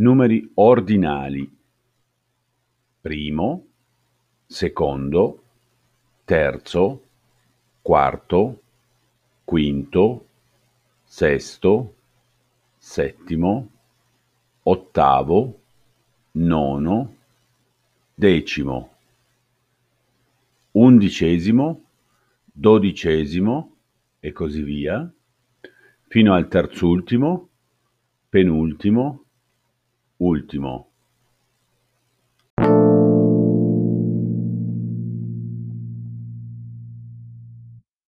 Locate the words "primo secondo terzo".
3.02-7.02